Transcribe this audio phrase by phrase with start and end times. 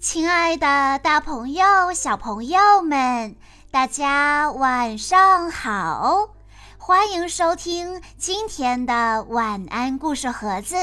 [0.00, 3.36] 亲爱的，大朋友、小朋友们，
[3.70, 6.30] 大家晚上好！
[6.78, 10.74] 欢迎收听今天的晚安故事盒子，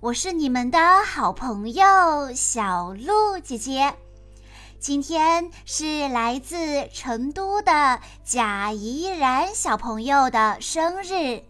[0.00, 3.92] 我是你们的好朋友小鹿姐姐。
[4.80, 11.42] 今天是来自成都的贾怡然小朋友的生日，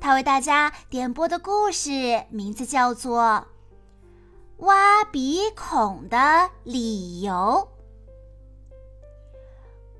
[0.00, 3.46] 他为大家点播的故事名字叫做。
[4.58, 7.68] 挖鼻孔的理由。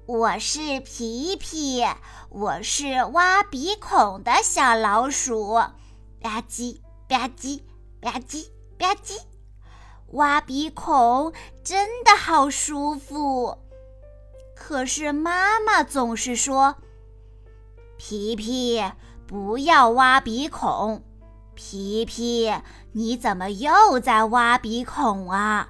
[0.07, 1.83] 我是皮皮，
[2.29, 5.55] 我是挖鼻孔的小老鼠。
[6.21, 7.63] 吧唧吧唧
[8.01, 8.47] 吧唧
[8.79, 9.21] 吧唧，
[10.13, 11.33] 挖鼻孔
[11.65, 13.59] 真的好舒服。
[14.55, 16.77] 可是妈妈总是说
[17.99, 18.83] ：“皮皮，
[19.27, 21.03] 不要挖鼻孔。”
[21.57, 22.53] 皮皮，
[22.97, 25.69] 你怎么又在挖鼻孔啊？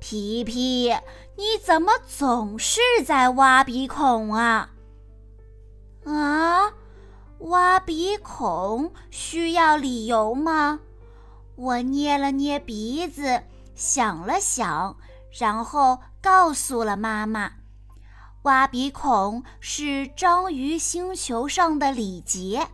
[0.00, 0.88] 皮皮，
[1.36, 4.70] 你怎么总是在挖鼻孔啊？
[6.04, 6.72] 啊，
[7.38, 10.80] 挖鼻孔需要理由吗？
[11.54, 13.42] 我捏了捏鼻子，
[13.76, 14.96] 想了想，
[15.38, 17.52] 然后告诉了妈妈：
[18.42, 22.66] 挖鼻孔是章鱼星球上的礼节。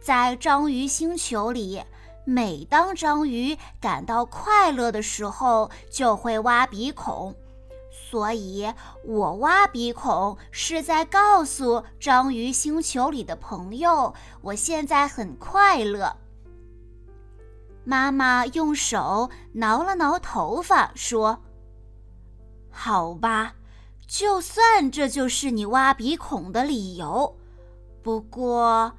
[0.00, 1.82] 在章鱼星球里，
[2.28, 7.34] 每当章鱼感到快乐的时候，就会挖鼻孔。
[7.90, 8.70] 所以，
[9.02, 14.12] 我挖鼻孔是在告诉章鱼星球里的朋友，
[14.42, 16.14] 我现在很快乐。
[17.82, 21.42] 妈妈用手挠了挠头发，说
[22.70, 23.54] ：“好吧，
[24.06, 27.38] 就算这就是你挖鼻孔的理由，
[28.02, 28.92] 不过……”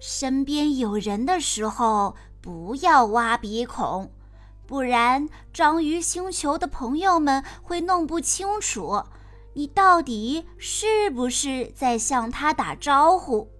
[0.00, 4.12] 身边有人的时候，不要挖鼻孔，
[4.66, 9.02] 不然章鱼星球的朋友们会弄不清楚
[9.54, 13.50] 你到底是不是在向他打招呼。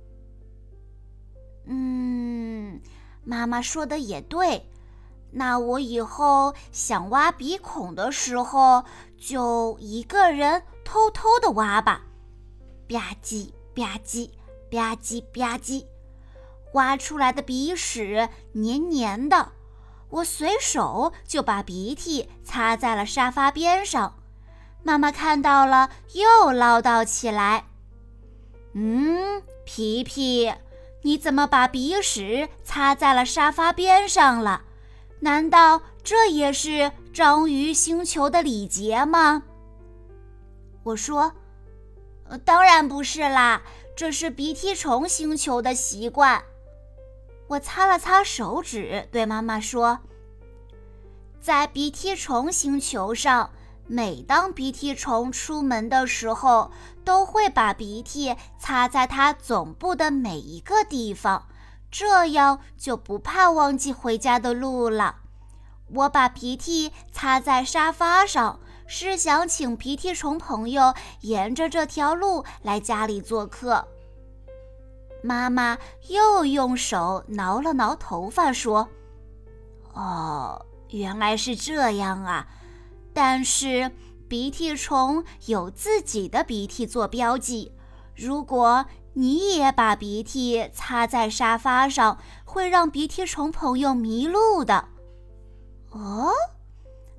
[1.66, 2.80] 嗯，
[3.24, 4.70] 妈妈说的也对，
[5.32, 8.84] 那我以后想挖鼻孔的时候，
[9.18, 12.02] 就一个人偷偷的挖吧，
[12.88, 14.30] 吧唧吧唧
[14.70, 15.84] 吧唧吧唧。
[16.72, 19.52] 挖出来的鼻屎黏黏的，
[20.10, 24.14] 我随手就把鼻涕擦在了沙发边上。
[24.82, 27.66] 妈妈看到了，又唠叨起来
[28.74, 30.52] ：“嗯，皮皮，
[31.02, 34.62] 你怎么把鼻屎擦在了沙发边上了？
[35.20, 39.42] 难道这也是章鱼星球的礼节吗？”
[40.84, 41.32] 我说
[42.28, 43.62] ：“呃，当然不是啦，
[43.96, 46.42] 这是鼻涕虫星球的习惯。”
[47.48, 50.00] 我擦了擦手指，对妈妈说
[51.40, 53.50] ：“在鼻涕虫星球上，
[53.86, 56.70] 每当鼻涕虫出门的时候，
[57.04, 61.48] 都会把鼻涕擦在它总部的每一个地方，
[61.90, 65.16] 这样就不怕忘记回家的路了。
[65.94, 70.92] 我把鼻涕擦在沙发上，是想请鼻涕虫朋友
[71.22, 73.88] 沿着这条路来家里做客。”
[75.28, 75.76] 妈妈
[76.08, 78.88] 又用手挠了挠头发，说
[79.92, 82.46] ：“哦，原来是这样啊！
[83.12, 83.90] 但是
[84.26, 87.72] 鼻涕虫有自己的鼻涕做标记，
[88.16, 92.16] 如果你也把鼻涕擦在沙发上，
[92.46, 94.88] 会让鼻涕虫朋友迷路的。”
[95.92, 96.32] 哦，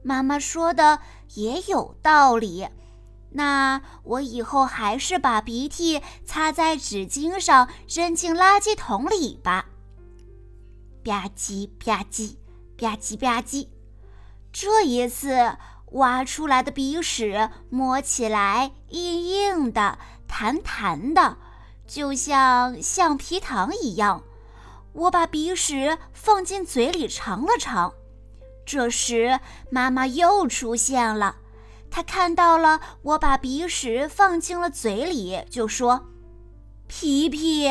[0.01, 0.99] 妈妈说的
[1.35, 2.67] 也有道理。
[3.31, 9.66] 那我以后还是把鼻涕擦在纸巾上，扔进垃圾桶里吧。
[11.03, 12.35] 吧唧吧唧
[12.78, 13.68] 吧唧吧唧，
[14.51, 15.57] 这一次
[15.91, 19.97] 挖出来的鼻屎摸起来硬硬的、
[20.28, 21.38] 弹弹的，
[21.88, 24.23] 就像橡皮糖一样。
[24.94, 27.94] 我把鼻屎放进嘴里尝了尝，
[28.66, 29.39] 这时
[29.72, 31.38] 妈妈又出现了。
[31.91, 36.09] 他看到了我把鼻屎放进了嘴里，就说
[36.88, 37.68] ：“皮皮，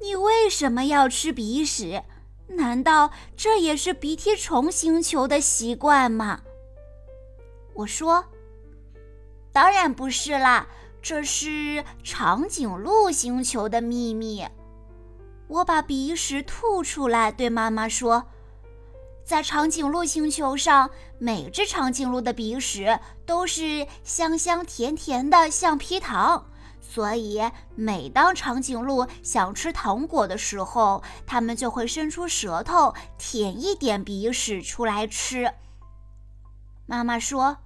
[0.00, 2.02] 你为什么要吃鼻屎？
[2.48, 6.40] 难道这也是鼻涕虫星球的习惯吗？”
[7.74, 8.24] 我说
[9.52, 10.66] ：“当然不是啦，
[11.02, 14.44] 这是长颈鹿星球的秘密。”
[15.48, 18.26] 我把鼻屎吐出来，对妈妈说。
[19.28, 20.88] 在长颈鹿星球上，
[21.18, 26.46] 每只长颈鹿的鼻屎都是香香甜甜的橡皮糖，
[26.80, 27.38] 所以
[27.74, 35.52] 每当长颈鹿想吃糖果的时候，它们就会伸出舌头舔一点鼻屎出来吃。
[36.86, 37.58] 妈妈说：“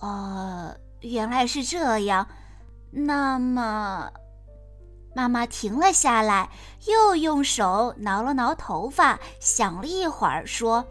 [0.00, 2.28] 哦，原来是这样。
[2.90, 4.10] 那么，
[5.14, 6.50] 妈妈停了下来，
[6.86, 10.86] 又用手挠了挠头发，想了一会儿，说：“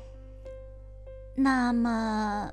[1.36, 2.52] 那么，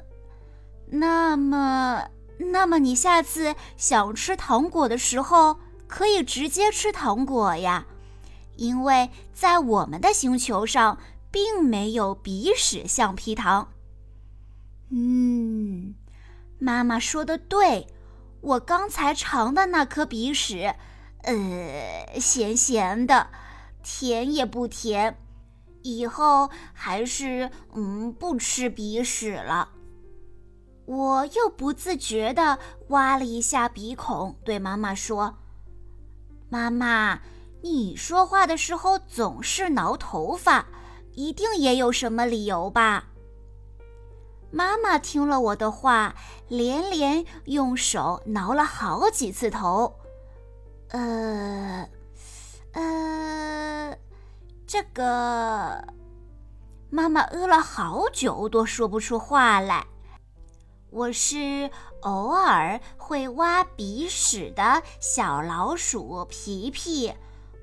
[0.86, 2.08] 那么，
[2.38, 7.86] 那么，你下次想吃糖果的时候，可以直接吃糖果呀，
[8.56, 10.98] 因为在我们的星球上，
[11.30, 13.68] 并没有鼻屎橡皮糖。”
[14.90, 15.94] 嗯。
[16.62, 17.86] 妈妈说的对，
[18.42, 20.74] 我刚才尝的那颗鼻屎，
[21.22, 23.28] 呃，咸咸的，
[23.82, 25.16] 甜也不甜。
[25.82, 29.70] 以后还是嗯不吃鼻屎了。
[30.84, 32.58] 我又不自觉地
[32.88, 35.38] 挖了一下鼻孔，对妈妈说
[36.50, 37.20] ：“妈妈，
[37.62, 40.66] 你说话的时候总是挠头发，
[41.14, 43.04] 一定也有什么理由吧？”
[44.50, 46.16] 妈妈听了我的话，
[46.48, 49.99] 连连用手挠了好几次头。
[50.90, 51.88] 呃，
[52.72, 53.96] 呃，
[54.66, 55.84] 这个……
[56.90, 59.86] 妈妈饿了好久都说不出话来。
[60.90, 61.70] 我是
[62.00, 67.14] 偶尔会挖鼻屎的小老鼠皮皮。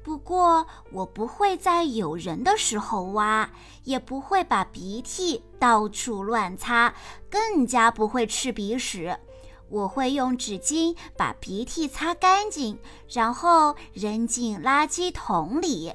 [0.02, 3.50] 不过，我不会在有人的时候挖，
[3.84, 6.94] 也不会把鼻涕到处乱擦，
[7.30, 9.20] 更加不会吃鼻屎。
[9.70, 12.80] 我会用纸巾把鼻涕擦干净，
[13.10, 15.94] 然后扔进垃圾桶里。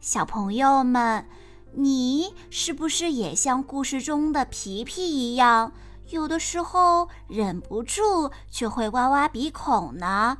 [0.00, 1.26] 小朋友们，
[1.72, 5.72] 你是不是也像故事中的皮皮一样，
[6.10, 10.38] 有的时候忍不住就会挖挖鼻孔呢？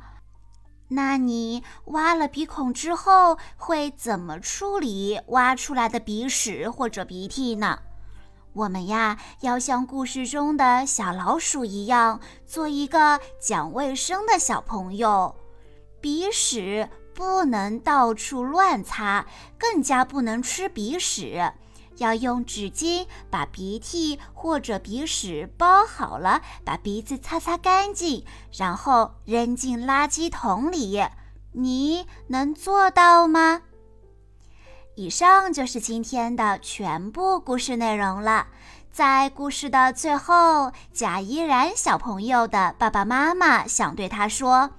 [0.91, 7.79] 那你挖了鼻孔之后会怎么处理挖出来的鼻屎或者鼻涕呢？
[8.53, 15.35] 我们呀要像故事中的小老鼠一样，做一个讲卫生的小朋友。
[16.01, 19.25] 鼻屎不能到处乱擦，
[19.57, 21.51] 更加不能吃鼻屎。
[21.97, 28.23] 要用纸巾把鼻涕或者鼻屎包好了，把鼻子擦擦干净，
[28.57, 31.03] 然后扔进垃圾桶里。
[31.51, 33.63] 你能做到吗？
[34.99, 38.47] 以上就是今天的全部故事内容了。
[38.91, 44.71] 在故事的最后，贾依然小朋友的爸爸妈妈想对他说：“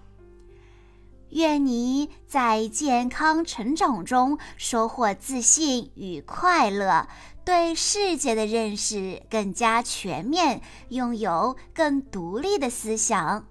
[1.32, 7.08] 愿你在健康成长中收获自信与快乐，
[7.42, 13.46] 对世界的认识更加全面，拥有更独立的思想。”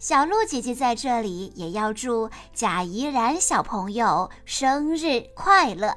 [0.00, 5.96] 小鹿姐姐在这里也要祝贾怡然小朋友生日快乐。